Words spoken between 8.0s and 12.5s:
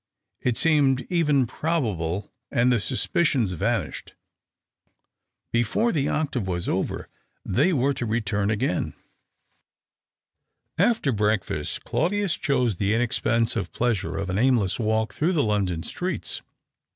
re turn again. After breakfast Claudius